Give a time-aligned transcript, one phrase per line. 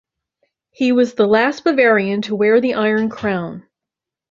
[0.71, 3.67] He was the last Bavarian to wear the Iron Crown.